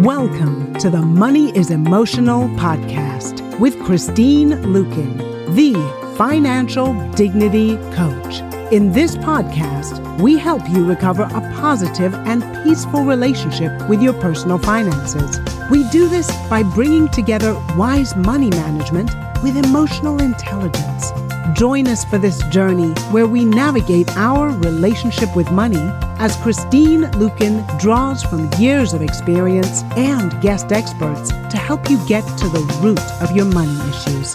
[0.00, 5.18] Welcome to the Money is Emotional podcast with Christine Luken,
[5.54, 5.74] the
[6.16, 8.40] financial dignity coach.
[8.72, 14.58] In this podcast, we help you recover a positive and peaceful relationship with your personal
[14.58, 15.38] finances.
[15.70, 19.10] We do this by bringing together wise money management
[19.42, 21.12] with emotional intelligence.
[21.52, 25.92] Join us for this journey where we navigate our relationship with money
[26.22, 32.22] as Christine Luken draws from years of experience and guest experts to help you get
[32.38, 34.34] to the root of your money issues.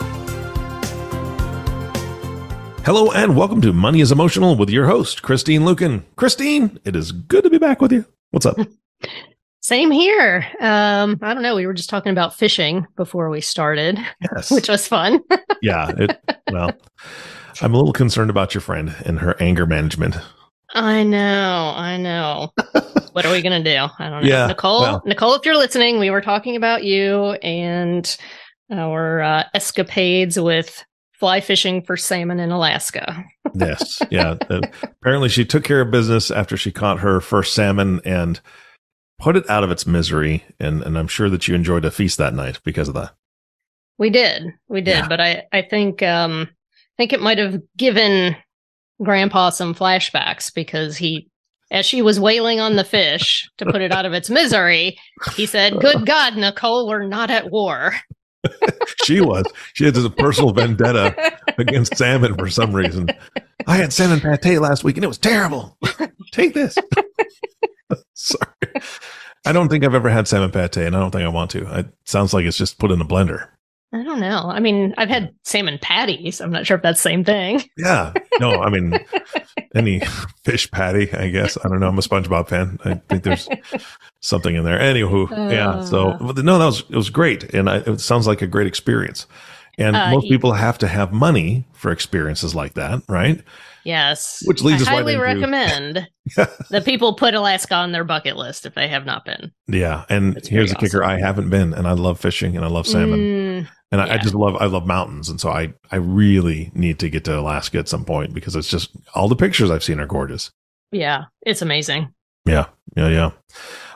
[2.86, 6.04] Hello and welcome to Money is Emotional with your host, Christine Luken.
[6.18, 8.04] Christine, it is good to be back with you.
[8.32, 8.58] What's up?
[9.62, 10.46] Same here.
[10.60, 11.56] Um, I don't know.
[11.56, 13.98] We were just talking about fishing before we started,
[14.36, 14.52] Yes.
[14.52, 15.22] which was fun.
[15.62, 15.90] yeah.
[15.98, 16.20] It,
[16.52, 16.72] well,
[17.62, 20.18] I'm a little concerned about your friend and her anger management.
[20.78, 21.74] I know.
[21.76, 22.52] I know.
[23.14, 23.94] what are we going to do?
[23.98, 24.28] I don't know.
[24.28, 25.04] Yeah, Nicole, well.
[25.06, 28.16] Nicole, if you're listening, we were talking about you and
[28.72, 33.26] our uh, escapades with fly fishing for salmon in Alaska.
[33.56, 34.02] Yes.
[34.12, 34.36] Yeah.
[34.52, 38.40] Uh, apparently, she took care of business after she caught her first salmon and
[39.20, 40.44] put it out of its misery.
[40.60, 43.16] And, and I'm sure that you enjoyed a feast that night because of that.
[43.98, 44.54] We did.
[44.68, 44.98] We did.
[44.98, 45.08] Yeah.
[45.08, 48.36] But I, I think, um, I think it might have given
[49.04, 51.30] grandpa some flashbacks because he,
[51.72, 54.98] as she was wailing on the fish to put it out of its misery,
[55.36, 57.94] he said, Good God, Nicole, we're not at war.
[59.04, 59.46] She was.
[59.74, 63.10] She had this personal vendetta against salmon for some reason.
[63.66, 65.78] I had salmon pate last week and it was terrible.
[66.32, 66.78] Take this.
[68.14, 68.46] Sorry.
[69.46, 71.80] I don't think I've ever had salmon pate and I don't think I want to.
[71.80, 73.50] It sounds like it's just put in a blender.
[73.94, 74.44] I don't know.
[74.50, 76.42] I mean, I've had salmon patties.
[76.42, 77.64] I'm not sure if that's the same thing.
[77.78, 78.14] Yeah.
[78.40, 79.00] No, I mean,
[79.74, 80.02] any
[80.44, 81.58] fish patty, I guess.
[81.64, 81.88] I don't know.
[81.88, 82.80] I'm a SpongeBob fan.
[82.84, 83.48] I think there's
[84.20, 84.78] something in there.
[84.78, 85.84] Anywho, yeah.
[85.86, 86.34] So, Uh.
[86.42, 87.46] no, that was, it was great.
[87.54, 89.26] And I, it sounds like a great experience.
[89.78, 93.42] And Uh, most people have to have money for experiences like that, right?
[93.88, 94.42] Yes.
[94.44, 98.76] Which leads I us highly recommend that people put Alaska on their bucket list if
[98.76, 99.54] they have not been.
[99.68, 102.66] Yeah, and It's here's the very kicker: I haven't been, and I love fishing, and
[102.66, 105.74] I love salmon, Mm, and I, I just love I love mountains, and so I
[105.90, 109.38] I really need to get to Alaska at some point because it's just all the
[109.38, 110.52] pictures I've seen are gorgeous.
[110.92, 112.14] yeah, it's amazing.
[112.46, 112.66] Yeah,
[112.98, 113.32] yeah, yeah.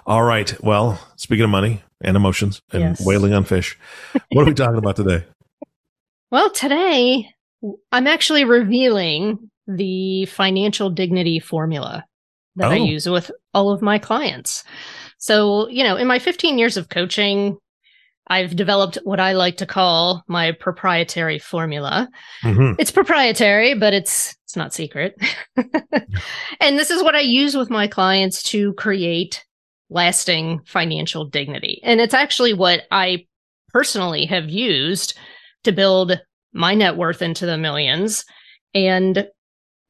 [0.07, 0.55] All right.
[0.63, 3.05] Well, speaking of money and emotions and Yes.
[3.05, 3.77] whaling on fish,
[4.31, 5.25] what are we talking about today?
[6.31, 7.27] Well, today
[7.91, 12.03] I'm actually revealing the financial dignity formula
[12.55, 12.83] that I Oh.
[12.85, 14.63] use with all of my clients.
[15.17, 17.57] So, you know, in my 15 years of coaching,
[18.27, 22.07] I've developed what I like to call my proprietary formula.
[22.43, 22.75] Mhm.
[22.79, 25.15] It's proprietary, but it's it's not secret.
[26.59, 29.43] and this is what I use with my clients to create
[29.89, 31.79] lasting financial dignity.
[31.83, 33.25] And it's actually what I
[33.69, 35.17] personally have used
[35.63, 36.19] to build
[36.53, 38.25] my net worth into the millions.
[38.73, 39.27] And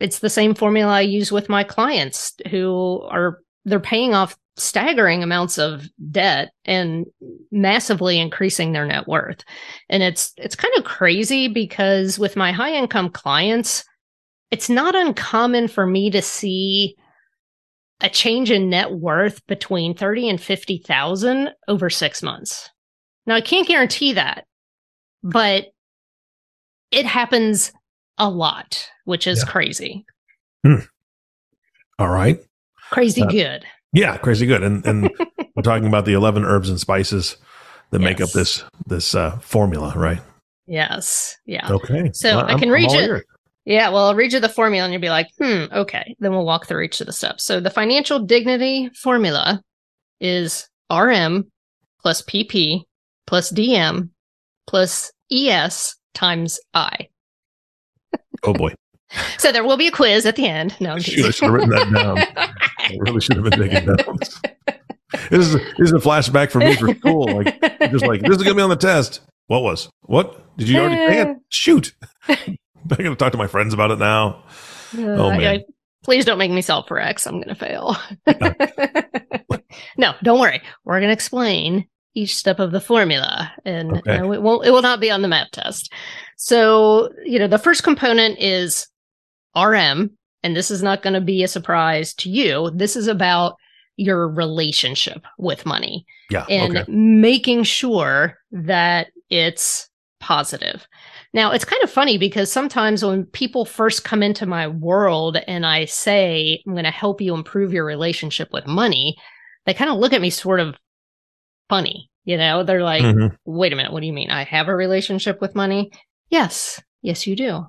[0.02, 5.24] it's the same formula I use with my clients who are they're paying off staggering
[5.24, 7.06] amounts of debt and
[7.52, 9.44] massively increasing their net worth.
[9.90, 13.84] And it's it's kind of crazy because with my high income clients,
[14.50, 16.96] it's not uncommon for me to see
[18.02, 22.70] a change in net worth between 30 and 50,000 over 6 months.
[23.28, 24.46] Now I can't guarantee that,
[25.22, 25.68] but
[26.90, 27.72] it happens
[28.22, 29.52] a lot, which is Yeah.
[29.52, 30.06] crazy.
[32.00, 32.40] All right.
[32.92, 33.66] Crazy Uh, good.
[33.94, 34.64] Yeah, crazy good.
[34.64, 35.10] And and
[35.56, 37.38] we're talking about the eleven herbs and spices
[37.90, 40.22] that make up this this uh, formula, right?
[40.68, 41.36] Yes.
[41.46, 41.70] Yeah.
[41.70, 42.12] Okay.
[42.14, 42.96] So I I'm- can I'm read it.
[43.10, 43.24] ears.
[43.66, 46.16] Yeah, well, I'll read you the formula and you'll be like, hmm, okay.
[46.20, 47.44] Then we'll walk through each of the steps.
[47.44, 49.62] So the financial dignity formula
[50.20, 51.52] is RM
[52.02, 52.82] plus PP
[53.28, 54.10] plus DM
[54.66, 57.08] plus ES times I.
[58.44, 58.74] Oh boy.
[59.38, 60.76] So there will be a quiz at the end.
[60.80, 62.18] No, Shoot, I should have written that down.
[62.80, 64.42] I really should have been taking notes.
[65.30, 67.26] This is this is a flashback for me for school.
[67.34, 67.60] Like
[67.92, 69.20] just like this is gonna be on the test.
[69.48, 69.90] What was?
[70.04, 71.38] What did you already it?
[71.50, 71.94] Shoot!
[72.30, 72.58] I'm
[72.90, 74.44] gonna talk to my friends about it now.
[74.98, 75.44] Oh, Uh, man.
[75.60, 75.64] I-
[76.04, 77.28] please don't make me solve for X.
[77.28, 77.96] I'm going to fail.
[79.98, 80.60] no, don't worry.
[80.84, 84.18] We're going to explain each step of the formula, and Okay.
[84.18, 84.66] uh, it won't.
[84.66, 85.92] It will not be on the map test.
[86.38, 88.88] So, you know, the first component is
[89.56, 90.12] RM,
[90.44, 92.72] and this is not going to be a surprise to you.
[92.74, 93.56] This is about
[93.98, 96.46] your relationship with money Yeah.
[96.50, 96.92] and okay.
[96.92, 100.88] making sure that it's positive.
[101.34, 105.66] Now, it's kind of funny because sometimes when people first come into my world and
[105.66, 109.16] I say, I'm going to help you improve your relationship with money,
[109.66, 110.76] they kind of look at me sort of
[111.72, 112.10] funny.
[112.26, 113.38] You know, they're like, Mhm.
[113.46, 114.30] wait a minute, what do you mean?
[114.30, 115.90] I have a relationship with money?
[116.30, 117.66] Yes, yes, you do.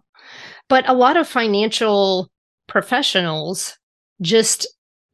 [0.69, 2.29] But a lot of financial
[2.67, 3.79] professionals
[4.21, 4.67] just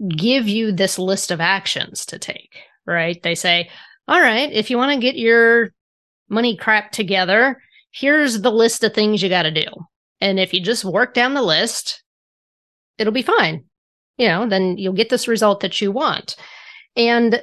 [0.08, 2.56] give you this list of actions to take,
[2.86, 3.22] right?
[3.22, 3.68] They say,
[4.06, 5.74] all right, if you want to get your
[6.30, 9.68] money crap together, here's the list of things you got to do.
[10.20, 12.02] And if you just work down the list,
[12.96, 13.64] it'll be fine.
[14.16, 16.36] You know, then you'll get this result that you want.
[16.96, 17.42] And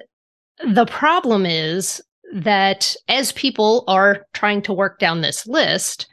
[0.63, 2.01] the problem is
[2.33, 6.07] that as people are trying to work down this list,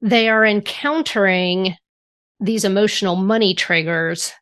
[0.00, 1.74] they are encountering
[2.40, 4.32] these emotional money triggers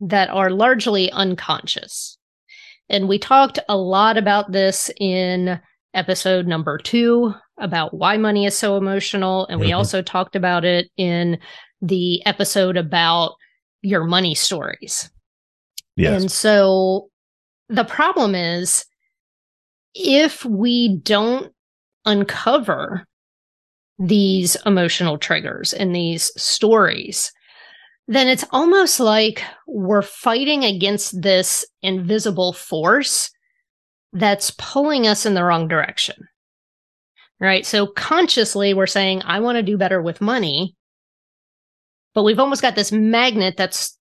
[0.00, 2.18] that are largely unconscious.
[2.88, 5.60] And we talked a lot about this in
[5.94, 9.46] episode number two about why money is so emotional.
[9.46, 9.76] And we Mhm.
[9.76, 11.38] also talked about it in
[11.80, 13.34] the episode about
[13.80, 15.10] your money stories.
[15.96, 16.20] Yes.
[16.20, 17.08] And so
[17.68, 18.84] the problem is
[19.94, 21.52] if we don't
[22.04, 23.06] uncover
[23.98, 27.32] these emotional triggers and these stories,
[28.08, 33.30] then it's almost like we're fighting against this invisible force
[34.12, 36.28] that's pulling us in the wrong direction.
[37.38, 37.66] Right.
[37.66, 40.74] So consciously, we're saying, I want to do better with money.
[42.14, 43.98] But we've almost got this magnet that's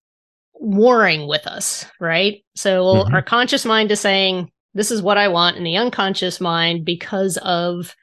[0.59, 1.85] warring with us.
[1.99, 2.43] Right.
[2.55, 3.13] So Mhm.
[3.13, 5.57] our conscious mind is saying, this is what I want.
[5.57, 7.95] And the unconscious mind, because of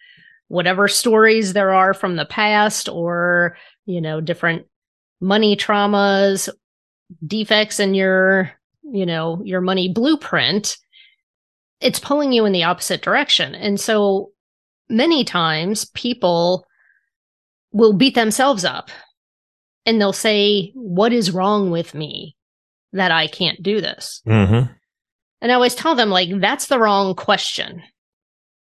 [0.49, 3.57] whatever stories there are from the past or,
[3.87, 4.67] you know, different
[5.21, 6.49] money traumas,
[7.27, 8.53] defects in your,
[8.83, 10.77] you know, your money blueprint,
[11.81, 13.55] it's pulling you in the opposite direction.
[13.55, 14.31] And so
[14.89, 16.67] many times people
[17.73, 18.91] will beat themselves up
[19.85, 22.37] and they'll say, What is wrong with me
[22.93, 24.23] that I can't do this?
[24.25, 24.63] hmm
[25.41, 27.83] And I always tell them, like, that's the wrong question.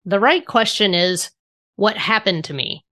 [0.06, 1.32] The right question is,
[1.76, 2.86] what happened to me?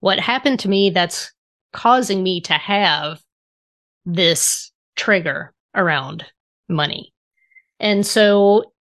[0.00, 1.32] What happened to me that's
[1.72, 3.20] causing me to have
[4.04, 6.24] this trigger around
[6.68, 7.12] money?
[7.80, 8.72] And so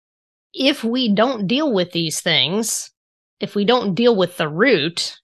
[0.53, 2.91] if we don't deal with these things,
[3.39, 5.17] if we don't deal with the root,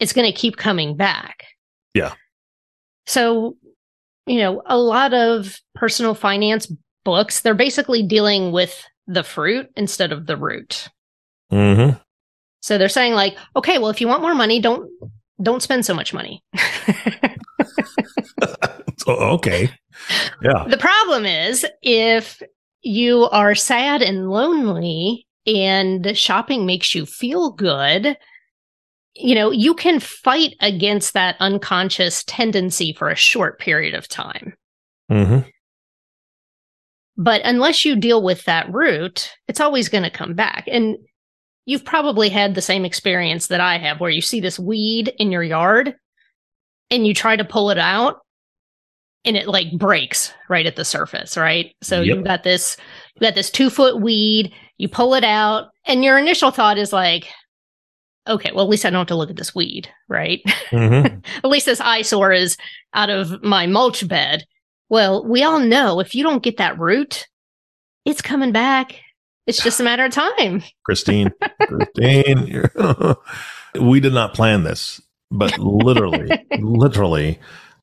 [0.00, 1.44] it's going to keep coming back.
[1.94, 2.14] Yeah.
[3.06, 3.56] So,
[4.26, 6.70] you know, a lot of personal finance
[7.04, 10.88] books, they're basically dealing with the fruit instead of the root.
[11.50, 11.90] hmm
[12.60, 14.90] So they're saying like, okay, well, if you want more money, don't
[15.42, 16.42] don't spend so much money.
[19.06, 19.68] Oh, okay.
[20.42, 20.64] Yeah.
[20.66, 22.40] the problem is if
[22.82, 28.16] you are sad and lonely and shopping makes you feel good,
[29.16, 34.54] you know, you can fight against that unconscious tendency for a short period of time.
[35.08, 35.38] hmm
[37.16, 40.64] But unless you deal with that root, it's always going to come back.
[40.66, 40.96] And
[41.64, 45.30] you've probably had the same experience that I have where you see this weed in
[45.30, 45.94] your yard
[46.90, 48.18] and you try to pull it out
[49.24, 51.74] and it like breaks right at the surface, right?
[51.82, 52.16] So Yep.
[52.16, 52.76] you've got this
[53.14, 56.92] you've got this 2 foot weed, you pull it out and your initial thought is
[56.92, 57.28] like
[58.28, 60.40] okay, well at least I don't have to look at this weed, right?
[60.70, 61.06] hmm
[61.36, 62.56] at least this eyesore is
[62.94, 64.44] out of my mulch bed.
[64.88, 67.26] Well, we all know if you don't get that root,
[68.04, 69.00] it's coming back.
[69.46, 70.62] It's just a matter of time.
[70.84, 71.32] Christine,
[71.62, 72.68] Christine,
[73.80, 77.38] we did not plan this, but literally, literally,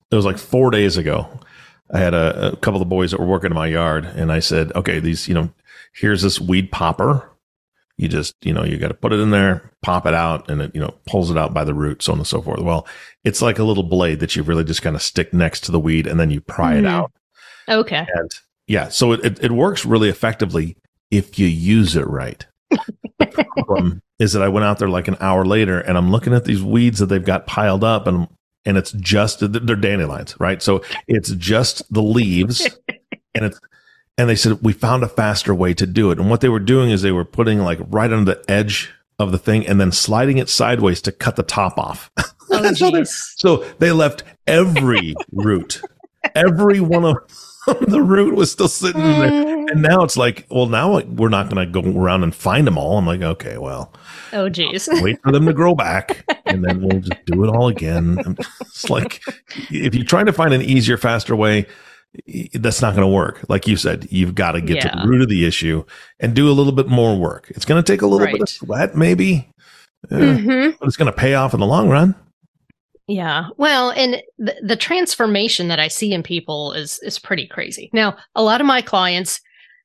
[0.10, 1.28] it was like four days ago.
[1.94, 4.40] I had a, a couple of boys that were working in my yard, and I
[4.40, 5.50] said, "Okay, these, you know,
[5.94, 7.30] here's this weed popper.
[7.98, 10.62] You just, you know, you got to put it in there, pop it out, and
[10.62, 12.88] it, you know, pulls it out by the root, so on and so forth." Well,
[13.24, 15.80] it's like a little blade that you really just kind of stick next to the
[15.80, 16.88] weed, and then you pry it Mhm.
[16.90, 17.12] out.
[17.70, 18.08] Okay.
[18.16, 18.32] And
[18.68, 20.76] yeah, so it, it, it works really effectively
[21.12, 22.46] if you use it right.
[23.20, 26.34] the problem is that I went out there like an hour later and I'm looking
[26.34, 28.28] at these weeds that they've got piled up and
[28.66, 30.62] and it's just they're dandelions, right?
[30.62, 32.62] So it's just the leaves
[33.36, 33.60] and it's
[34.22, 36.20] and they said we found a faster way to do it.
[36.20, 39.32] And what they were doing is they were putting like right on the edge of
[39.32, 42.10] the thing and then sliding it sideways to cut the top off.
[42.54, 45.82] Oh, So they- so they left every root,
[46.36, 47.16] every one of
[47.88, 49.30] the root was still sitting there.
[49.32, 49.72] Mm.
[49.72, 52.78] And now it's like, well, now we're not going to go around and find them
[52.78, 52.98] all.
[52.98, 53.94] I'm like, okay, well,
[54.34, 54.90] Oh, jeez.
[55.02, 58.36] wait for them to grow back, and then we'll just do it all again.
[58.62, 59.22] It's like
[59.70, 61.68] if you're trying to find an easier, faster way,
[62.54, 63.44] that's not going to work.
[63.48, 65.84] Like you said, you've got to get to the root of the issue
[66.20, 67.50] and do a little bit more work.
[67.50, 69.50] It's going to take a little bit of sweat, maybe,
[70.10, 70.78] Mhm.
[70.80, 72.16] but it's going to pay off in the long run.
[73.08, 73.48] Yeah.
[73.58, 77.90] Well, and the, the transformation that I see in people is is pretty crazy.
[77.94, 79.40] Now, a lot of my clients,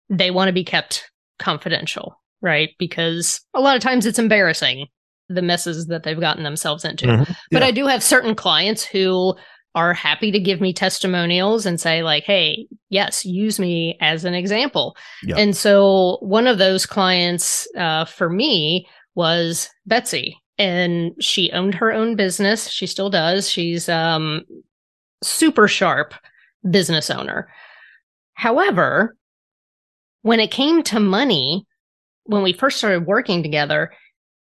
[0.09, 2.71] they want to be kept confidential, right?
[2.79, 4.87] Because a lot of times it's embarrassing
[5.29, 7.07] the messes that they've gotten themselves into.
[7.07, 7.37] Mhm.
[7.51, 9.35] But I do have certain clients who
[9.77, 14.33] are happy to give me testimonials and say, like, hey, yes, use me as an
[14.35, 14.97] example.
[15.23, 15.37] Yeah.
[15.37, 20.41] And so one of those clients uh, for me was Betsy.
[20.59, 22.71] And she owned her own business.
[22.71, 23.51] She still does.
[23.51, 24.43] She's um
[25.23, 26.15] super sharp
[26.71, 27.49] business owner.
[28.33, 29.17] However,
[30.23, 31.67] when it came to money,
[32.25, 33.93] when we first started working together,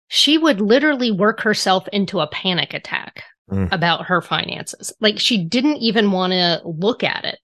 [0.08, 3.72] she would literally work herself into a panic attack Mm.
[3.72, 4.94] about her finances.
[5.00, 7.40] Like she didn't even want to look at it.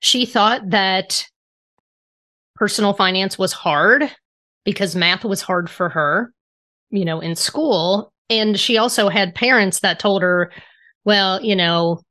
[0.00, 1.26] She thought that
[2.54, 4.10] personal finance was hard
[4.64, 6.32] because math was hard for her,
[6.90, 8.12] you know, in school.
[8.28, 10.52] And she also had parents that told her,
[11.04, 12.02] well, you know,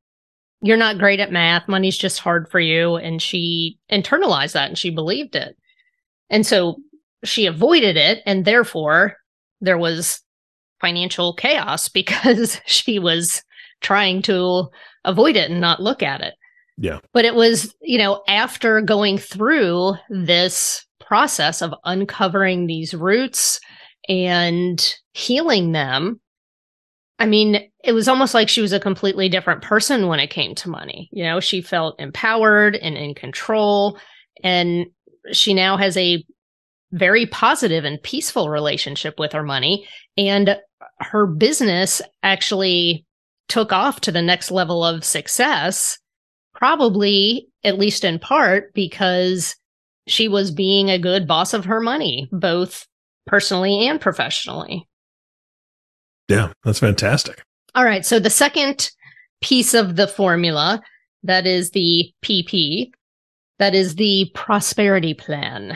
[0.62, 1.68] you're not great at math.
[1.68, 2.96] Money's just hard for you.
[2.96, 5.56] And she internalized that and she believed it.
[6.32, 6.78] And so
[7.24, 8.24] she avoided it.
[8.26, 9.18] And therefore,
[9.62, 10.22] there was
[10.86, 13.44] financial chaos because she was
[13.82, 14.68] trying to
[15.04, 16.36] avoid it and not look at it.
[16.77, 17.00] Yeah.
[17.13, 23.60] But it was, you know, after going through this process of uncovering these roots
[24.10, 26.20] and healing them,
[27.18, 30.54] I mean, it was almost like she was a completely different person when it came
[30.56, 31.10] to money.
[31.13, 33.98] You know, she felt empowered and in control.
[34.44, 34.88] And
[35.32, 36.25] she now has a
[36.96, 39.88] very positive and peaceful relationship with her money.
[40.18, 40.58] And
[41.00, 43.06] her business actually
[43.48, 46.00] took off to the next level of success,
[46.54, 49.56] probably at least in part because
[50.08, 52.88] she was being a good boss of her money, both
[53.28, 54.88] personally and professionally.
[56.30, 57.44] Yeah, that's fantastic.
[57.75, 58.06] All right.
[58.06, 58.90] So the second
[59.42, 60.82] piece of the formula
[61.24, 62.92] that is the PP,
[63.60, 65.75] that is the prosperity plan.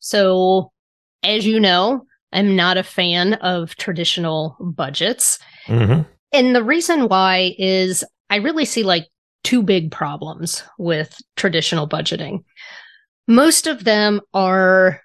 [0.00, 0.72] So
[1.22, 5.38] as you know, I'm not a fan of traditional budgets.
[5.66, 6.02] hmm
[6.32, 9.06] And the reason why is I really see like
[9.42, 12.44] two big problems with traditional budgeting.
[13.26, 15.00] Most of them are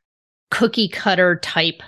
[0.52, 1.82] cookie cutter type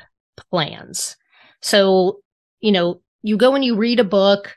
[0.49, 1.15] plans.
[1.61, 2.19] So,
[2.59, 4.55] you know, you go and you read a book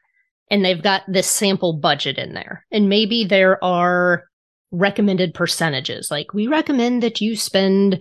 [0.50, 2.64] and they've got this sample budget in there.
[2.70, 4.24] And maybe there are
[4.72, 6.10] recommended percentages.
[6.10, 8.00] Like we recommend that you spend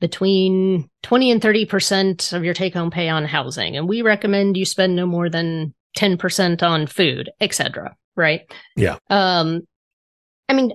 [0.00, 3.76] between 20 and 30% of your take home pay on housing.
[3.76, 7.96] And we recommend you spend no more than 10% on food, etc.
[8.16, 8.42] Right.
[8.76, 8.98] Yeah.
[9.10, 9.62] Um,
[10.48, 10.72] I mean,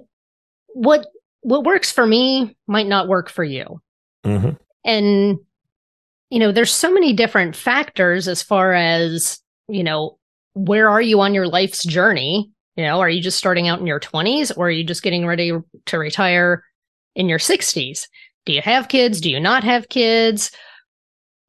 [0.68, 1.08] what,
[1.42, 3.82] what works for me might not work for you.
[4.26, 4.52] hmm
[4.84, 5.40] And,
[6.30, 10.18] you know, there's so many different factors as far as, you know,
[10.54, 12.52] where are you on your life's journey?
[12.76, 15.28] You know, are you just starting out in your 20s or are you just getting
[15.28, 15.52] ready
[15.86, 16.64] to retire
[17.16, 18.08] in your 60s?
[18.46, 19.22] Do you have kids?
[19.22, 20.52] Do you not have kids?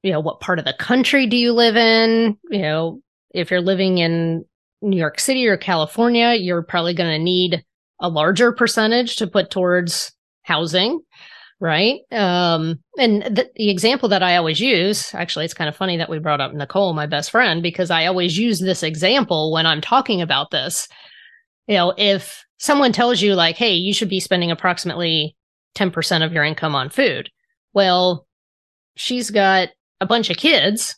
[0.02, 2.38] You know, what part of the country do you live in?
[2.50, 4.44] You know, if you're living in
[4.82, 7.64] New York City or California, you're probably going to need
[8.00, 11.00] a larger percentage to put towards housing,
[11.58, 12.00] right?
[12.12, 16.10] Um, and the, the example that I always use, actually, it's kind of funny that
[16.10, 19.80] we brought up Nicole, my best friend, because I always use this example when I'm
[19.80, 20.86] talking about this.
[21.66, 25.34] You know, if someone tells you, like, hey, you should be spending approximately
[25.74, 27.30] 10% of your income on food,
[27.72, 28.26] well,
[28.96, 29.68] she's got
[30.00, 30.96] a bunch of kids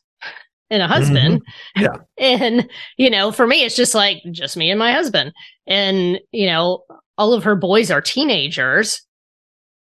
[0.70, 1.42] and a husband.
[1.76, 1.82] Mm-hmm.
[1.82, 1.96] Yeah.
[2.18, 5.32] And, you know, for me, it's just like just me and my husband.
[5.66, 6.82] And, you know,
[7.18, 9.02] all of her boys are teenagers.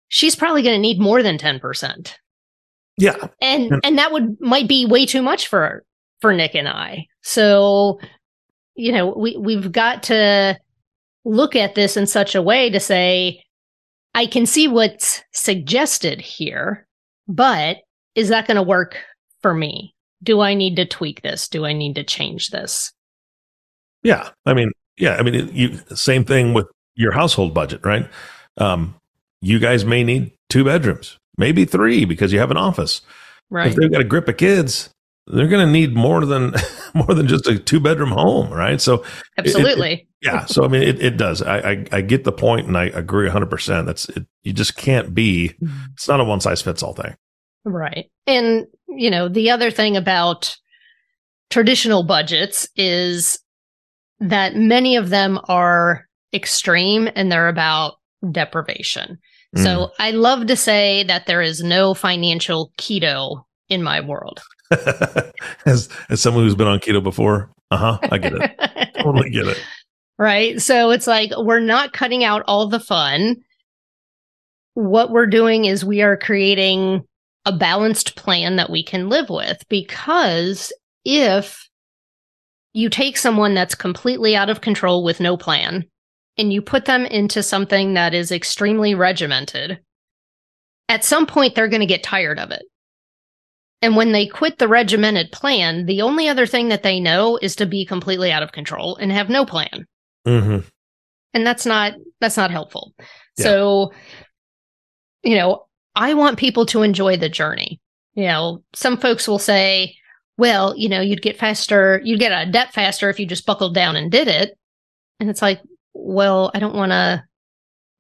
[0.10, 2.13] She's probably going to need more than 10%.
[2.98, 3.15] Yeah.
[3.41, 5.84] And, And- and that would, might be way too much for,
[6.20, 7.08] for Nick and I.
[7.22, 8.00] So,
[8.75, 10.60] you know, we, we've got to
[11.25, 13.41] look at this in such a way to say,
[14.18, 16.88] I can see what's suggested here,
[17.28, 17.78] but
[18.16, 18.98] is that going to work
[19.44, 19.94] for me?
[20.24, 21.48] Do I need to tweak this?
[21.48, 22.92] Do I need to change this?
[24.02, 24.30] Yeah.
[24.44, 25.18] I mean, yeah.
[25.18, 28.10] I mean, you same thing with your household budget, right?
[28.58, 28.96] Um,
[29.42, 33.02] you guys may need two bedrooms, maybe three, because you have an office.
[33.52, 33.68] Right.
[33.68, 34.90] If they've got a grip of kids,
[35.28, 36.54] they're going to need more than
[36.94, 38.80] more than just a two bedroom home, right?
[38.80, 39.04] So
[39.38, 40.08] Absolutely.
[40.22, 40.46] yeah.
[40.46, 41.42] So I mean, it, it does.
[41.42, 43.88] I, I I get the point, and I agree hundred percent.
[43.88, 44.26] That's it.
[44.44, 45.50] You just can't be.
[45.62, 45.86] Mm-hmm.
[45.94, 47.16] It's not a one size fits all thing.
[47.68, 48.10] Right.
[48.26, 50.56] And, you know, the other thing about
[51.50, 53.40] traditional budgets is
[54.20, 57.96] that many of them are extreme and they're about
[58.32, 59.20] deprivation.
[59.56, 59.90] So mm.
[60.00, 64.42] I love to say that there is no financial keto in my world.
[65.66, 68.94] as as someone who's been on keto before, uh huh, I get it.
[69.02, 69.62] totally get it.
[70.18, 70.62] right?
[70.62, 73.38] So it's like we're not cutting out all the fun.
[74.74, 77.04] what we're doing is we are creating
[77.46, 80.72] a balanced plan that we can live with because
[81.06, 81.68] if
[82.74, 85.84] you take someone that's completely out of control with no plan
[86.38, 89.80] and you put them into something that is extremely regimented,
[90.90, 92.64] at some point they're going to get tired of it.
[93.82, 97.56] And when they quit the regimented plan, the only other thing that they know is
[97.58, 99.86] to be completely out of control and have no plan.
[100.26, 100.68] Mm-hmm.
[101.34, 102.94] And that's not that's not helpful.
[103.38, 103.44] Yeah.
[103.44, 103.94] So,
[105.24, 105.66] you know,
[105.96, 107.80] I want people to enjoy the journey.
[108.16, 109.96] You know, some folks will say,
[110.38, 113.46] well, you know, you'd get faster, you'd get out of debt faster if you just
[113.46, 114.58] buckled down and did it.
[115.20, 115.62] And it's like,
[115.94, 117.24] well, I don't want to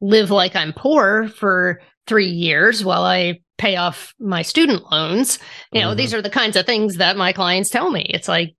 [0.01, 5.39] live like I'm poor for three years while I pay off my student loans.
[5.71, 5.97] You know, mm-hmm.
[5.97, 8.03] these are the kinds of things that my clients tell me.
[8.09, 8.55] It's like,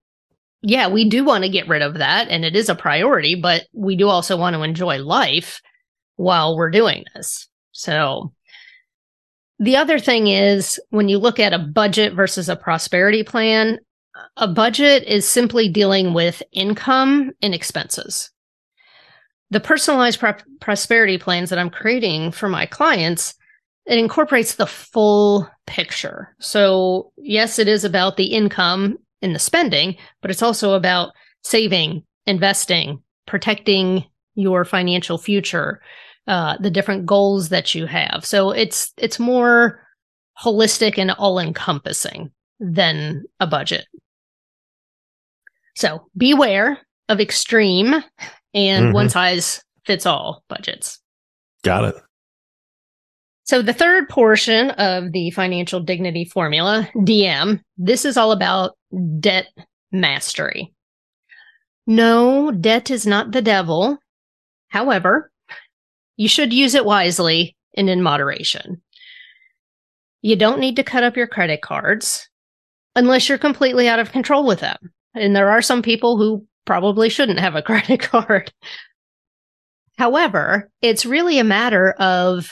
[0.62, 3.66] yeah, we do want to get rid of that and it is a priority, but
[3.72, 5.60] we do also want to enjoy life
[6.16, 7.48] while we're doing this.
[7.72, 8.32] So
[9.60, 13.78] the other thing is when you look at a budget versus a prosperity plan,
[14.36, 18.30] a budget is simply dealing with income and expenses.
[19.50, 23.34] The personalized pro- prosperity plans that I'm creating for my clients
[23.88, 26.34] it incorporates the full picture.
[26.38, 32.04] So, yes, it is about the income and the spending, but it's also about saving,
[32.26, 34.04] investing, protecting
[34.34, 35.80] your financial future,
[36.26, 38.24] uh, the different goals that you have.
[38.24, 39.80] So it's it's more
[40.38, 42.30] holistic and all encompassing
[42.60, 43.86] than a budget.
[45.76, 46.78] So beware
[47.08, 47.94] of extreme
[48.52, 48.92] and mm-hmm.
[48.92, 51.00] one size fits all budgets.
[51.64, 51.94] Got it.
[53.48, 58.76] So the third portion of the financial dignity formula, DM, this is all about
[59.20, 59.46] debt
[59.90, 60.74] mastery.
[61.86, 63.96] No, debt is not the devil.
[64.68, 65.32] However,
[66.18, 68.82] you should use it wisely and in moderation.
[70.20, 72.28] You don't need to cut up your credit cards
[72.96, 74.76] unless you're completely out of control with them.
[75.14, 78.52] And there are some people who probably shouldn't have a credit card.
[79.96, 82.50] However, it's really a matter of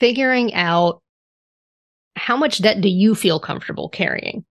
[0.00, 1.02] figuring out
[2.16, 4.44] how much debt do you feel comfortable carrying?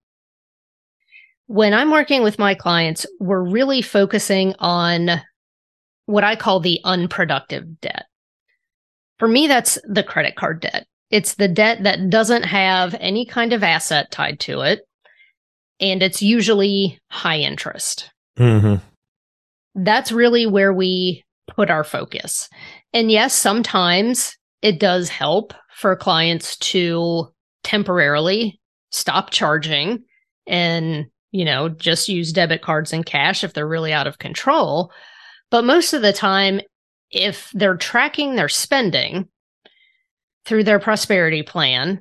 [1.47, 5.21] When I'm working with my clients, we're really focusing on
[6.05, 8.05] what I call the unproductive debt.
[9.19, 10.85] For me, that's the credit card debt.
[11.09, 14.81] It's the debt that doesn't have any kind of asset tied to it.
[15.79, 18.09] And it's usually high interest.
[18.37, 18.83] Mm-hmm.
[19.75, 22.49] That's really where we put our focus.
[22.93, 27.27] And yes, sometimes it does help for clients to
[27.63, 28.59] temporarily
[28.91, 30.03] stop charging
[30.47, 34.91] and, you know, just use debit cards and cash if they're really out of control.
[35.51, 36.61] But most of the time,
[37.11, 39.27] if they're tracking their spending
[40.45, 41.99] through their prosperity plan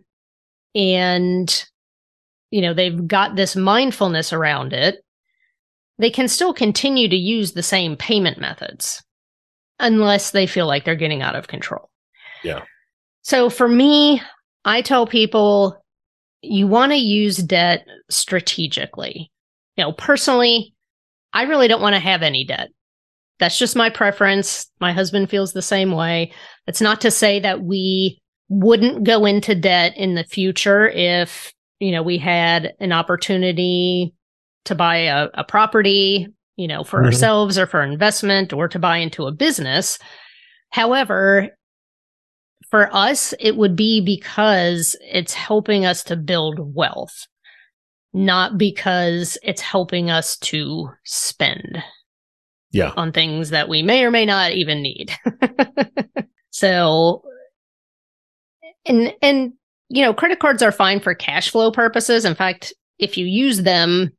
[0.75, 1.69] and,
[2.51, 5.05] you know, they've got this mindfulness around it,
[5.99, 9.03] they can still continue to use the same payment methods
[9.81, 11.92] unless they feel like they're getting out of control.
[12.43, 12.63] Yeah.
[13.23, 14.21] So for me,
[14.65, 15.83] I tell people
[16.43, 19.31] you want to use debt strategically.
[19.77, 20.75] You know, personally,
[21.33, 22.69] I really don't want to have any debt.
[23.39, 24.71] That's just my preference.
[24.81, 26.33] My husband feels the same way.
[26.67, 31.91] It's not to say that we wouldn't go into debt in the future if, you
[31.91, 34.15] know, we had an opportunity
[34.67, 37.07] to buy a, a property, you know, for mm-hmm.
[37.07, 39.99] ourselves or for investment or to buy into a business.
[40.71, 41.51] However,
[42.73, 47.27] for us, it would be because it's helping us to build wealth,
[48.15, 51.83] not because it's helping us to spend.
[52.71, 52.95] Yeah.
[52.97, 55.13] On things that we may or may not even need.
[56.51, 57.23] so,
[58.87, 59.53] and, and,
[59.91, 62.25] you know, credit cards are fine for cash flow purposes.
[62.25, 64.13] In fact, if you use them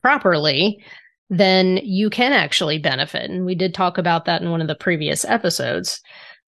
[0.00, 0.82] properly,
[1.28, 3.30] then you can actually benefit.
[3.30, 6.00] And we did talk about that in one of the previous episodes.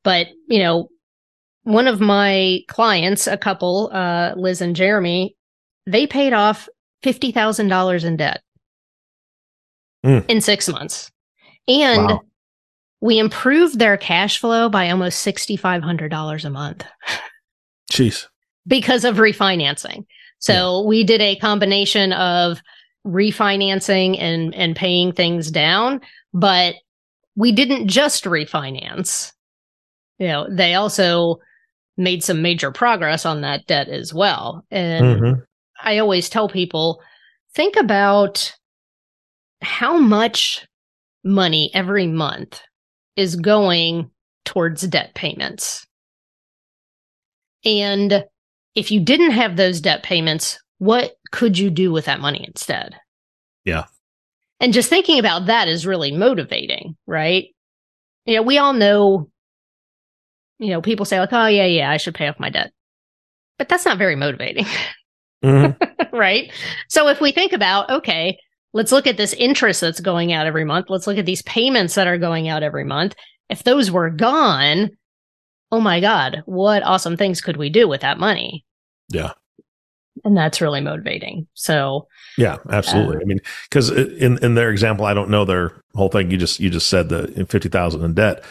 [0.02, 0.88] But, you know,
[1.64, 5.36] one of my clients, a couple, uh, Liz and Jeremy,
[5.86, 6.68] they paid off
[7.04, 8.42] $50,000 in debt
[10.04, 10.24] mm.
[10.28, 11.10] in six months.
[11.68, 12.20] And wow.
[13.00, 16.84] we improved their cash flow by almost $6,500 a month.
[17.92, 18.26] Jeez.
[18.66, 20.04] Because of refinancing.
[20.38, 20.86] So yeah.
[20.88, 22.60] we did a combination of
[23.06, 26.00] refinancing and, and paying things down,
[26.32, 26.74] but
[27.36, 29.32] we didn't just refinance.
[30.18, 31.40] You know, they also
[31.96, 34.64] made some major progress on that debt as well.
[34.70, 35.40] And mm-hmm.
[35.82, 37.02] I always tell people
[37.54, 38.54] think about
[39.60, 40.66] how much
[41.24, 42.60] money every month
[43.16, 44.10] is going
[44.44, 45.86] towards debt payments.
[47.64, 48.24] And
[48.74, 52.96] if you didn't have those debt payments, what could you do with that money instead?
[53.64, 53.84] Yeah.
[54.58, 57.48] And just thinking about that is really motivating, right?
[58.24, 59.28] You know, we all know,
[60.62, 62.72] you know, people say, like, oh, yeah, yeah, I should pay off my debt.
[63.58, 64.66] But that's not very motivating,
[65.44, 65.76] Mhm.
[66.12, 66.50] right?
[66.88, 68.38] So if we think about, okay,
[68.72, 70.86] let's look at this interest that's going out every month.
[70.88, 73.14] Let's look at these payments that are going out every month.
[73.50, 74.90] If those were gone,
[75.70, 78.64] oh my God, what awesome things could we do with that money?
[79.10, 79.32] Yeah.
[80.24, 81.46] And that's really motivating.
[81.54, 82.06] So,
[82.38, 83.16] Yeah, absolutely.
[83.16, 86.30] Uh, I mean, because in in their example, I don't know their whole thing.
[86.30, 88.44] You just you just said the fifty thousand in debt,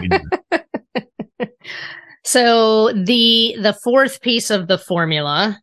[2.27, 5.61] So the the fourth piece of the formula,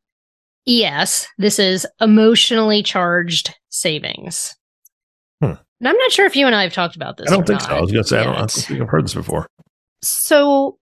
[0.65, 4.55] ES, this is emotionally charged savings.
[5.83, 7.27] And I'm not sure if you and I have talked about this.
[7.27, 7.75] I don't think not so.
[7.75, 9.47] I was going to say, I don't, I don't think I've heard this before.
[10.01, 10.77] So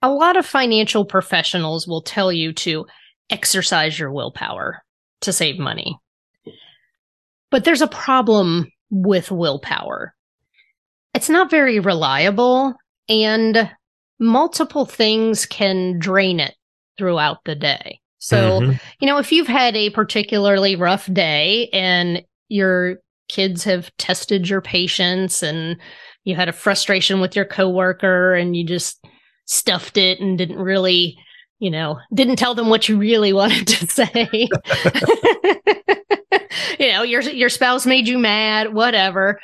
[0.00, 2.86] a lot of financial professionals will tell you to
[3.30, 4.84] exercise your willpower
[5.22, 5.98] to save money.
[7.50, 10.14] But there's a problem with willpower.
[11.14, 12.74] It's not very reliable
[13.08, 13.68] and
[14.20, 16.54] multiple things can drain it
[16.96, 17.98] throughout the day.
[18.18, 18.80] So, Mhm.
[19.00, 22.98] you know, if you've had a particularly rough day and your
[23.28, 25.76] kids have tested your patience and
[26.24, 29.04] you had a frustration with your coworker and you just
[29.46, 31.16] stuffed it and didn't really,
[31.58, 34.28] you know, didn't tell them what you really wanted to say.
[36.78, 39.40] you know, your your spouse made you mad, whatever.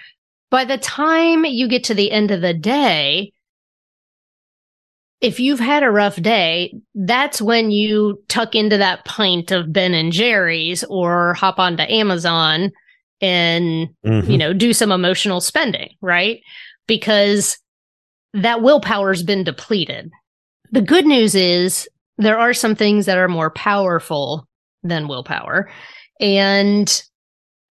[0.50, 3.32] By the time you get to the end of the day,
[5.20, 9.94] if you've had a rough day, that's when you tuck into that pint of Ben
[9.94, 12.70] and Jerry's or hop onto Amazon
[13.20, 14.28] and Mhm.
[14.28, 16.40] you know, do some emotional spending, right?
[16.86, 17.58] Because
[18.32, 20.10] that willpower's been depleted.
[20.72, 24.46] The good news is there are some things that are more powerful
[24.82, 25.70] than willpower.
[26.20, 27.02] And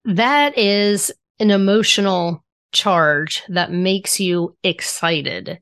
[0.06, 5.60] that is an emotional charge that makes you excited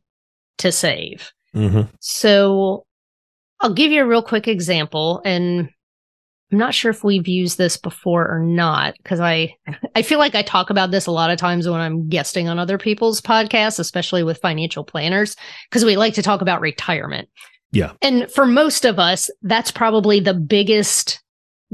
[0.59, 1.31] to save.
[1.55, 1.89] Mhm.
[1.99, 2.85] So
[3.61, 5.69] I'll give you a real quick example and
[6.51, 9.55] I'm not sure if we've used this before or not because I
[9.95, 12.59] I feel like I talk about this a lot of times when I'm guesting on
[12.59, 15.35] other people's podcasts, especially with financial planners,
[15.69, 17.29] because we like to talk about retirement.
[17.71, 17.93] Yeah.
[18.01, 21.21] And for most of us, that's probably the biggest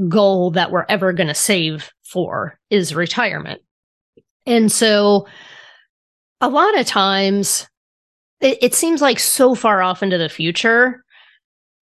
[0.09, 3.61] goal that we're ever going to save for is retirement.
[4.45, 5.27] And so
[6.41, 7.67] a lot of times
[8.41, 11.03] it, it seems like so far off into the future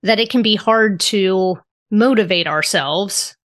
[0.03, 1.57] that it can be hard to
[1.93, 3.37] motivate ourselves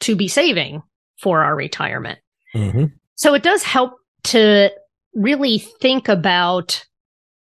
[0.00, 0.82] to be saving
[1.20, 2.18] for our retirement.
[2.54, 2.92] Mhm.
[3.14, 3.92] So it does help
[4.24, 4.70] to
[5.14, 6.84] really think about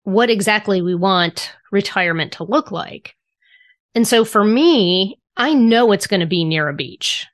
[0.03, 3.15] what exactly we want retirement to look like.
[3.95, 7.25] And so for me, I know it's going to be near a beach.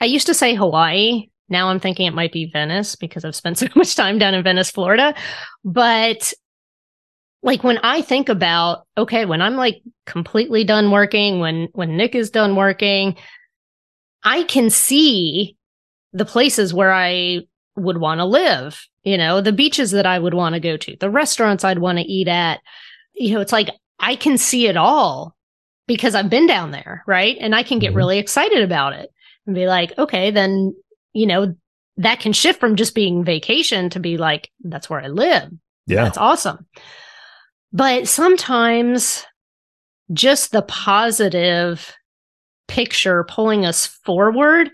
[0.00, 1.28] I used to say Hawaii.
[1.48, 4.42] Now I'm thinking it might be Venice because I've spent so much time down in
[4.42, 5.14] Venice, Florida.
[5.64, 6.32] But
[7.42, 12.14] like when I think about, okay, when I'm like completely done working, when, when Nick
[12.14, 13.16] is done working,
[14.22, 15.56] I can see
[16.12, 17.40] the places where I
[17.76, 20.96] would want to live, you know, the beaches that I would want to go to,
[21.00, 22.60] the restaurants I'd want to eat at.
[23.14, 25.34] You know, it's like I can see it all
[25.86, 27.36] because I've been down there, right?
[27.40, 27.96] And I can get Mhm.
[27.96, 29.10] really excited about it
[29.46, 30.74] and be like, okay, then,
[31.14, 31.54] you know,
[31.96, 35.50] that can shift from just being vacation to be like, that's where I live.
[35.86, 36.04] Yeah.
[36.04, 36.66] That's awesome.
[37.72, 39.24] But sometimes
[40.12, 41.94] just the positive
[42.66, 44.70] picture pulling us forward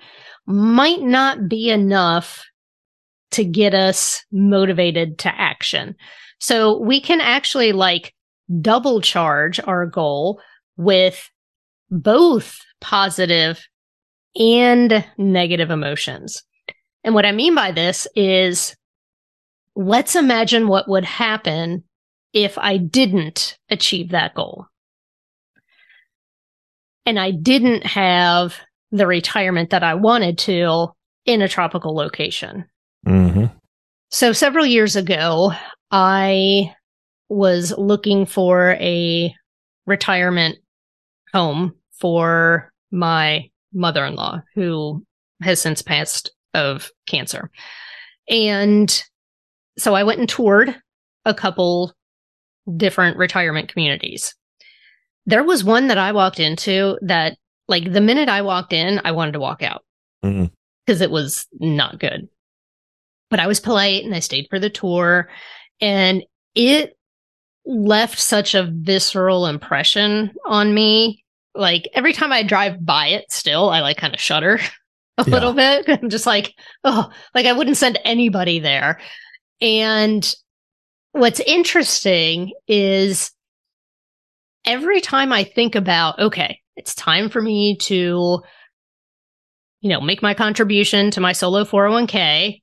[0.46, 2.44] might not be enough
[3.32, 5.94] to get us motivated to action.
[6.38, 8.14] So we can actually like
[8.60, 10.40] double charge our goal
[10.76, 11.28] with
[11.90, 13.66] both positive
[14.36, 16.42] and negative emotions.
[17.04, 18.76] And what I mean by this is
[19.74, 21.84] let's imagine what would happen
[22.36, 24.66] if I didn't achieve that goal.
[27.06, 28.56] And I didn't have
[28.92, 30.88] the retirement that I wanted to
[31.24, 32.66] in a tropical location.
[33.06, 33.46] Mm-hmm.
[34.10, 35.52] So several years ago,
[35.90, 36.74] I
[37.30, 39.34] was looking for a
[39.86, 40.58] retirement
[41.32, 45.02] home for my mother in law, who
[45.40, 47.50] has since passed of cancer.
[48.28, 49.02] And
[49.78, 50.76] so I went and toured
[51.24, 51.94] a couple
[52.76, 54.34] different retirement communities.
[55.26, 57.36] There was one that I walked into that,
[57.68, 59.84] like, the minute I walked in, I wanted to walk out
[60.22, 61.02] because Mhm.
[61.02, 62.28] it was not good.
[63.30, 65.28] But I was polite and I stayed for the tour,
[65.80, 66.22] and
[66.54, 66.96] it
[67.64, 71.24] left such a visceral impression on me.
[71.56, 74.60] Like, every time I drive by it, still, I like kind of shudder
[75.18, 75.32] a Yeah.
[75.34, 75.88] little bit.
[76.02, 79.00] I'm just like, oh, like I wouldn't send anybody there.
[79.60, 80.32] And
[81.16, 83.30] what's interesting is
[84.64, 88.42] every time I think about, okay, it's time for me to,
[89.80, 92.60] you know, make my contribution to my solo 401k.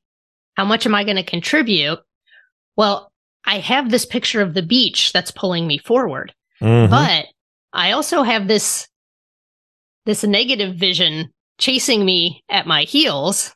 [0.56, 2.00] How much am I going to contribute?
[2.76, 3.12] Well,
[3.46, 6.90] I have this picture of the beach that's pulling me forward, Mhm.
[6.90, 7.26] but
[7.74, 8.88] I also have this
[10.06, 13.56] this negative vision chasing me at my heels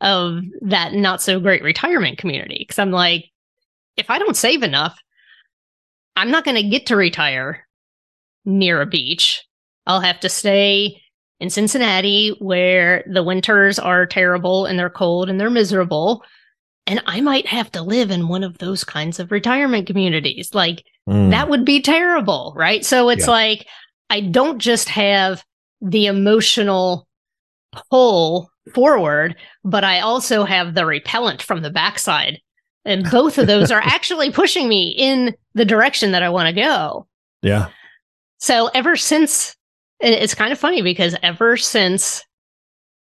[0.00, 3.26] of that not so great retirement community because I'm like
[3.98, 4.98] if I don't save enough
[6.16, 7.64] I'm not going to get to retire
[8.44, 9.44] near a beach.
[9.86, 11.00] I'll have to stay
[11.38, 16.24] in Cincinnati where the winters are terrible and they're cold and they're miserable.
[16.88, 20.50] And I might have to live in one of those kinds of retirement communities.
[20.54, 21.30] Like Mm.
[21.30, 22.84] that would be terrible, right?
[22.84, 23.30] So it's Yeah.
[23.32, 23.66] like
[24.10, 25.44] I don't just have
[25.80, 27.06] the emotional
[27.90, 32.40] pull forward, but I also have the repellent from the backside.
[32.84, 36.60] And both of those are actually pushing me in the direction that I want to
[36.60, 37.06] go.
[37.42, 37.68] yeah.
[38.40, 39.56] So ever since,
[39.98, 42.24] it's kind of funny because ever since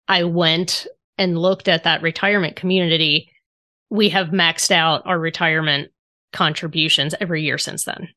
[0.07, 0.85] I went
[1.17, 3.31] and looked at that retirement community,
[3.89, 5.91] we have maxed out our retirement
[6.33, 8.09] contributions every year since then.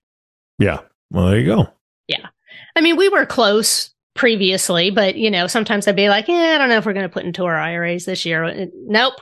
[0.58, 0.80] Yeah.
[1.10, 1.68] Well, there you go.
[2.08, 2.26] Yeah.
[2.74, 6.58] I mean, we were close previously, but you know, sometimes I'd be like, "Yeah, I
[6.58, 9.14] don't know if we're going to put into our IRAs this year." Nope,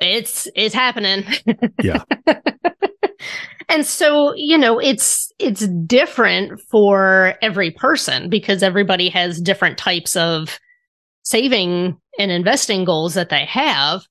[0.00, 1.24] it's it's happening.
[1.82, 2.02] Yeah.
[3.68, 10.16] and so you know, it's it's different for every person because everybody has different types
[10.16, 10.58] of
[11.22, 14.02] saving and investing goals that they have,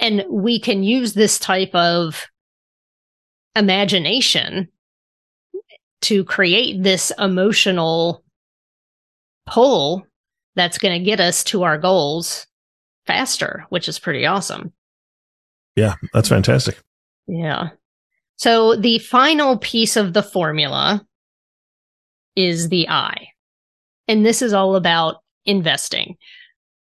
[0.00, 2.26] and we can use this type of
[3.56, 4.68] imagination
[6.00, 8.22] to create this emotional
[9.46, 10.04] pull
[10.54, 12.46] that's going to get us to our goals
[13.06, 14.72] faster, which is pretty awesome.
[15.78, 15.94] Yeah.
[16.12, 16.76] That's fantastic.
[17.28, 17.68] Yeah.
[18.36, 21.06] So the final piece of the formula
[22.34, 23.28] is the I.
[24.08, 26.16] And this is all about investing.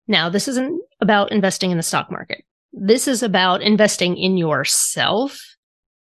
[0.07, 2.45] Now, this isn't about investing in the stock market.
[2.71, 5.41] This is about investing in yourself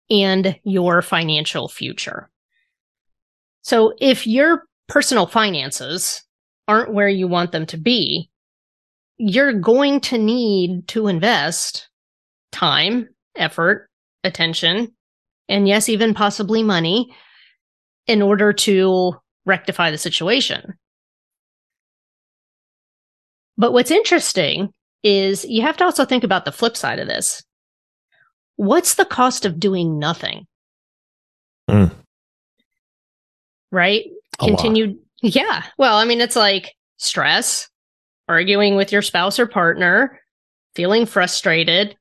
[0.09, 2.31] and your financial future.
[3.63, 6.23] So if your personal finances
[6.67, 8.31] aren't where you want them to be,
[9.19, 11.88] you're going to need to invest
[12.53, 13.89] time, effort,
[14.25, 14.95] attention,
[15.49, 17.15] and yes, even possibly money
[18.07, 19.15] in order to
[19.47, 20.75] rectify the situation.
[23.57, 24.71] But what's interesting
[25.03, 27.43] is you have to also think about the flip side of this.
[28.57, 30.47] What's the cost of doing nothing?
[31.71, 31.93] Mm.
[33.71, 34.07] Right?
[34.39, 34.49] A lot.
[34.49, 34.99] Continued.
[35.23, 35.65] Yeah.
[35.77, 37.69] Well, I mean, it's like stress,
[38.29, 40.21] arguing with your spouse or partner,
[40.75, 41.97] feeling frustrated,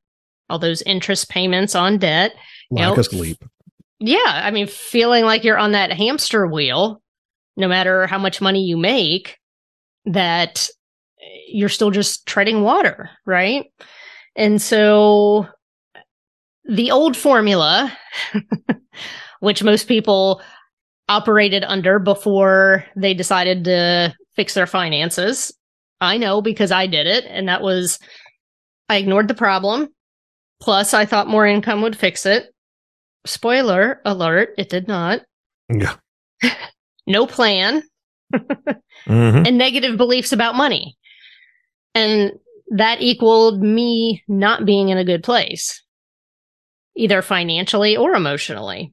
[0.50, 2.36] all those interest payments on debt.
[2.72, 2.98] Lack Yep.
[2.98, 3.44] of sleep.
[4.00, 4.20] Yeah.
[4.26, 7.02] I mean, feeling like you're on that hamster wheel,
[7.56, 9.38] no matter how much money you make,
[10.06, 10.70] that
[11.22, 13.66] eh, you're still just treading water, right?
[14.36, 15.48] And so
[16.66, 17.96] the old formula,
[19.40, 20.42] which most people
[21.10, 25.54] operated under before they decided to fix their finances,
[26.02, 27.26] I know because I did it.
[27.28, 27.98] And that was
[28.90, 29.90] I ignored the problem.
[30.62, 32.54] Plus, I thought more income would fix it.
[33.26, 35.22] Spoiler alert, it did not.
[35.70, 35.96] Yeah.
[37.10, 37.84] No plan.
[39.08, 39.48] Mhm.
[39.48, 40.98] and negative beliefs about money.
[41.96, 42.34] And
[42.72, 45.82] that equaled me not being in a good place,
[46.98, 48.92] either financially or emotionally.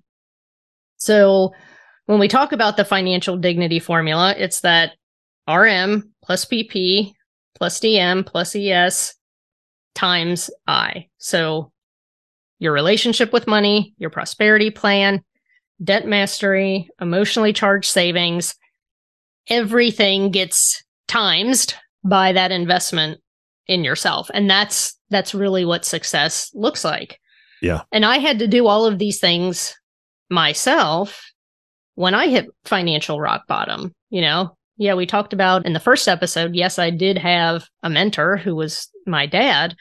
[0.99, 1.53] So
[2.07, 4.93] when we talk about the financial dignity formula, it's that
[5.49, 7.13] RM plus PP
[7.57, 9.15] plus DM plus ES
[9.95, 11.09] times I.
[11.19, 11.73] So
[12.59, 15.23] your relationship with money, your prosperity plan,
[15.83, 18.55] debt mastery, emotionally charged savings,
[19.49, 23.21] everything gets timesed by that investment
[23.67, 24.31] in yourself.
[24.35, 27.21] And that's that's really what success looks like.
[27.63, 27.83] Yeah.
[27.93, 29.75] And I had to do all of these things
[30.29, 31.23] myself
[31.95, 34.57] when I hit financial rock bottom, you know.
[34.77, 38.57] Yeah, we talked about in the first episode, yes, I did have a mentor who
[38.57, 39.77] was my dad,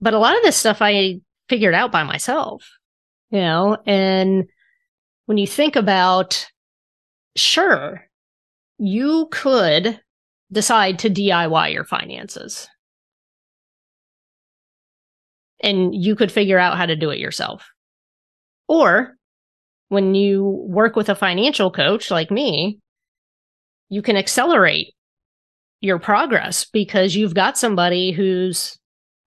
[0.00, 2.68] but a lot of this stuff I figured out by myself,
[3.30, 4.44] you know, and
[5.26, 6.46] when you think about
[7.36, 8.06] sure,
[8.78, 9.98] you could
[10.50, 12.68] decide to DIY your finances.
[15.62, 17.70] And you could figure out how to do it yourself.
[18.68, 19.16] Or
[19.88, 22.80] when you work with a financial coach like me,
[23.92, 24.94] you can accelerate
[25.82, 28.78] your progress because you've got somebody who's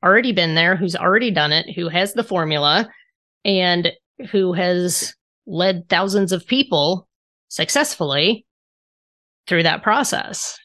[0.04, 2.90] already been there, who's already done it, who has the formula,
[3.46, 3.92] and
[4.32, 5.14] who has
[5.46, 7.08] led thousands of people
[7.48, 8.44] successfully
[9.46, 10.58] through that process.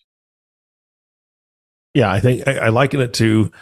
[1.92, 3.52] Yeah, I think I, I liken it to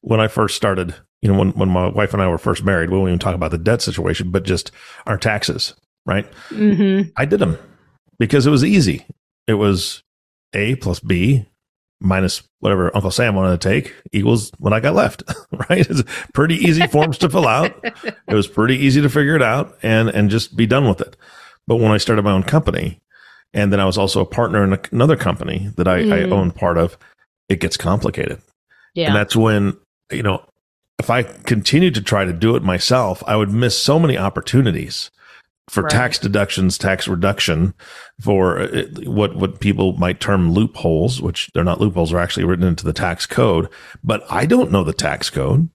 [0.00, 0.96] when I first started.
[1.22, 3.36] You know, when when my wife and I were first married, we won't even talk
[3.36, 4.72] about the debt situation, but just
[5.06, 5.74] our taxes,
[6.06, 6.26] right?
[6.48, 7.10] Mm-hmm.
[7.16, 7.56] I did them
[8.18, 9.06] because it was easy.
[9.46, 10.02] It was
[10.54, 11.46] A plus B
[12.00, 15.22] minus whatever Uncle Sam wanted to take equals what I got left,
[15.70, 15.88] right?
[15.88, 16.02] It's
[16.34, 17.72] pretty easy forms to fill out.
[18.28, 21.16] It was pretty easy to figure it out and and just be done with it.
[21.66, 23.00] But when I started my own company,
[23.54, 26.32] and then I was also a partner in another company that I, I Mm.
[26.32, 26.96] owned part of,
[27.48, 28.40] it gets complicated.
[28.94, 29.08] Yeah.
[29.08, 29.76] And that's when,
[30.12, 30.44] you know,
[30.98, 35.10] if I continued to try to do it myself, I would miss so many opportunities
[35.68, 35.90] for Right.
[35.90, 37.74] tax deductions, tax reduction,
[38.20, 42.66] for uh, what what people might term loopholes, which they're not loopholes, are actually written
[42.66, 43.68] into the tax code.
[44.04, 45.68] But I don't know the tax code.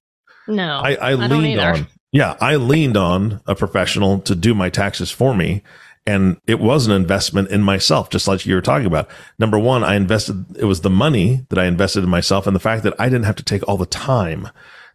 [0.47, 0.79] no.
[0.79, 5.11] I, I, don't leaned on, yeah, I leaned on a professional to do my taxes
[5.11, 5.63] for me.
[6.07, 9.07] And it was an investment in myself, just like you were talking about.
[9.37, 12.59] Number one, I invested, it was the money that I invested in myself and the
[12.59, 14.49] fact that I didn't have to take all the time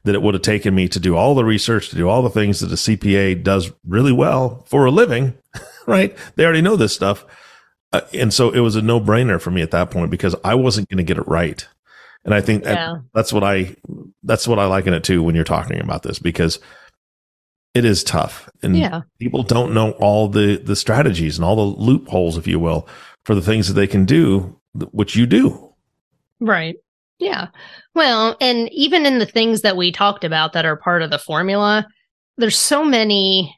[0.07, 2.31] that it would have taken me to do all the research, to do all the
[2.31, 5.35] things that a CPA does really well for a living,
[5.87, 6.17] right?
[6.37, 7.27] They already know this stuff.
[7.93, 10.55] Uh, and so it was a no brainer for me at that point because I
[10.55, 11.67] wasn't going to get it right.
[12.25, 13.77] And I think that that's what I
[14.25, 16.59] that's what I liken it to when you're talking about this because
[17.75, 19.03] it is tough and Yeah.
[19.21, 22.89] people don't know all the the strategies and all the loopholes if you will
[23.25, 24.59] for the things that they can do
[24.91, 25.73] which you do
[26.41, 26.77] Right.
[27.19, 27.49] Yeah.
[27.95, 31.19] Well, and even in the things that we talked about that are part of the
[31.19, 31.87] formula,
[32.37, 33.57] there's so many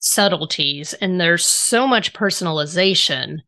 [0.00, 3.38] subtleties and there's so much personalization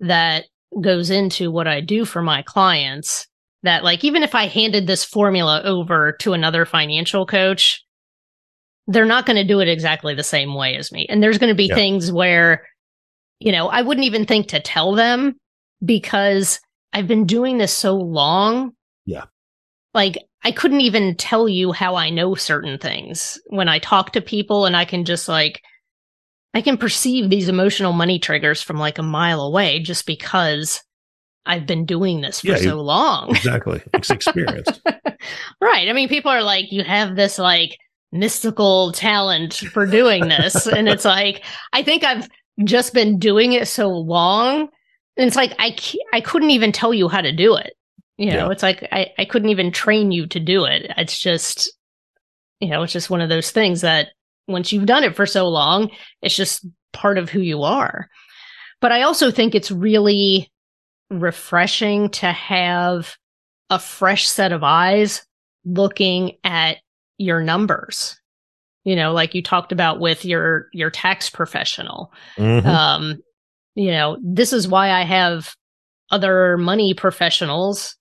[0.00, 0.44] that
[0.80, 3.26] goes into what I do for my clients
[3.62, 7.82] that like even if I handed this formula over to another financial coach,
[8.86, 11.06] they're not going to do it exactly the same way as me.
[11.08, 11.74] And there's going to be Yeah.
[11.74, 12.64] things where
[13.40, 15.34] you know, I wouldn't even think to tell them
[15.84, 16.60] because
[16.92, 18.72] I've been doing this so long.
[19.06, 19.24] Yeah.
[19.92, 24.20] Like I couldn't even tell you how I know certain things when I talk to
[24.20, 25.60] people and I can just like
[26.52, 30.80] I can perceive these emotional money triggers from like a mile away just because
[31.46, 33.30] I've been doing this for Yeah, so long.
[33.30, 34.80] exactly it's experienced
[35.60, 35.88] right.
[35.88, 37.76] I mean, people are like, you have this like
[38.12, 40.66] mystical talent for doing this.
[40.66, 42.28] and it's like, I think I've
[42.64, 44.68] just been doing it so long.
[45.16, 45.76] And it's like, I,
[46.12, 47.72] I couldn't even tell you how to do it.
[48.16, 48.50] You know, Yeah.
[48.50, 50.90] it's like, I, I couldn't even train you to do it.
[50.96, 51.72] It's just,
[52.60, 54.08] you know, it's just one of those things that
[54.46, 55.90] once you've done it for so long,
[56.22, 58.08] it's just part of who you are.
[58.80, 60.50] But I also think it's really
[61.10, 63.16] refreshing to have
[63.70, 65.24] a fresh set of eyes
[65.64, 66.78] looking at
[67.18, 68.20] your numbers.
[68.84, 72.12] You know, like you talked about with your your tax professional.
[72.36, 72.66] Mhm.
[72.66, 73.22] Um,
[73.74, 75.54] you know, this is why I have
[76.10, 77.96] other money professionals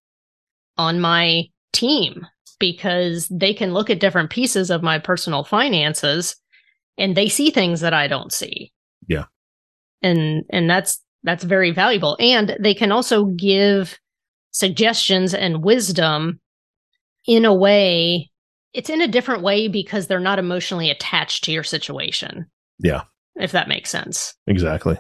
[0.78, 2.26] on my team
[2.60, 6.36] because they can look at different pieces of my personal finances
[6.98, 8.72] and they see things that I don't see.
[9.08, 9.26] Yeah.
[10.02, 13.98] And and that's that's very valuable and they can also give
[14.52, 16.40] suggestions and wisdom
[17.26, 18.30] in a way
[18.74, 22.46] it's in a different way because they're not emotionally attached to your situation.
[22.80, 23.04] Yeah.
[23.36, 24.36] If that makes sense.
[24.48, 24.98] exactly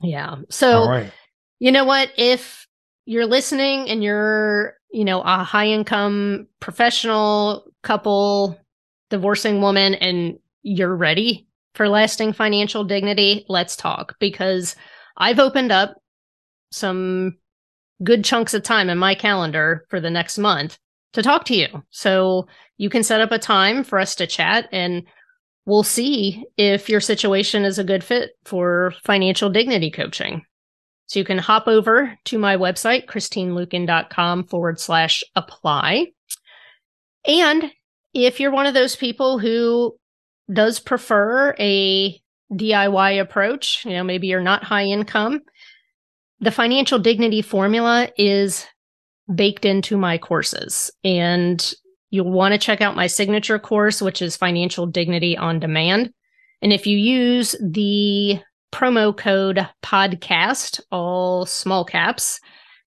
[0.00, 0.36] Yeah.
[0.50, 1.12] So all right
[1.58, 2.10] You know what?
[2.16, 2.66] If
[3.04, 8.58] you're listening and you're, you know, a high income professional couple,
[9.10, 14.76] divorcing woman, and you're ready for lasting financial dignity, let's talk because
[15.16, 15.94] I've opened up
[16.70, 17.38] some
[18.04, 20.78] good chunks of time in my calendar for the next month
[21.12, 21.68] to talk to you.
[21.90, 22.46] So
[22.76, 25.04] you can set up a time for us to chat and
[25.66, 30.44] we'll see if your situation is a good fit for financial dignity coaching.
[31.06, 36.06] So you can hop over to my website, christineluken.com forward slash apply.
[37.26, 37.70] And
[38.14, 39.96] if you're one of those people who
[40.52, 42.20] does prefer a
[42.52, 45.40] DIY approach, you know, maybe you're not high income,
[46.40, 48.66] the financial dignity formula is
[49.34, 50.90] baked into my courses.
[51.04, 51.72] And
[52.10, 56.12] you'll want to check out my signature course, which is Financial Dignity on Demand.
[56.60, 58.40] And if you use the
[58.72, 62.40] promo code podcast, all small caps,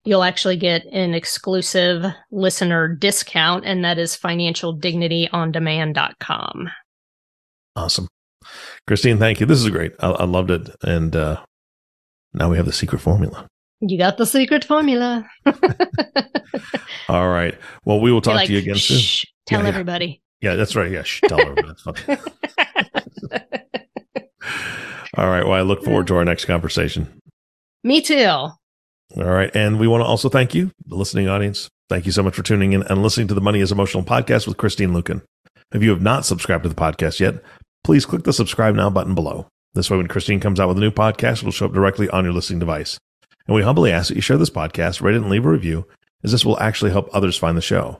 [0.04, 6.70] you'll actually get an exclusive listener discount, and that is financialdignityondemand.com.
[7.76, 8.08] Awesome.
[8.88, 9.46] Christine, thank you.
[9.46, 9.94] This is great.
[10.00, 10.70] I, I loved it.
[10.84, 11.42] And uh,
[12.34, 13.48] now we have the secret formula.
[13.82, 15.30] You got the secret formula.
[17.10, 17.58] All right.
[17.84, 19.26] Well, we will talk like, to you again soon.
[19.46, 20.22] Tell yeah, everybody.
[20.42, 20.52] Yeah.
[20.52, 20.92] yeah, that's right.
[20.92, 22.18] Yeah, shh, tell everybody.
[25.18, 25.46] All right.
[25.46, 27.20] Well, I look forward to our next conversation.
[27.84, 28.26] Me too.
[28.26, 28.56] All
[29.16, 29.56] right.
[29.56, 31.70] And we want to also thank you, the listening audience.
[31.90, 34.48] Thank you so much for tuning in and listening to the Money is Emotional podcast
[34.48, 35.22] with Christine Luken.
[35.74, 37.36] If you have not subscribed to the podcast yet,
[37.84, 39.48] please click the subscribe now button below.
[39.74, 42.24] This way, when Christine comes out with a new podcast, it'll show up directly on
[42.24, 42.98] your listening device.
[43.48, 45.86] And we humbly ask that you share this podcast, rate it, and leave a review,
[46.24, 48.00] as this will actually help others find the show.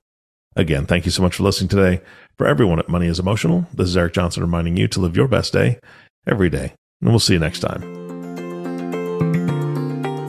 [0.56, 2.02] Again, thank you so much for listening today.
[2.38, 5.28] For everyone at Money is Emotional, this is Eric Johnson reminding you to live your
[5.28, 5.80] best day
[6.26, 6.74] every day.
[7.02, 7.82] And we'll see you next time.